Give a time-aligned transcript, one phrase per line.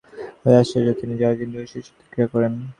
[0.43, 0.87] তিনিই আচার্য,
[1.19, 2.47] যাঁহার ভিতর দিযা ঐশী শক্তি ক্রিয়া করে।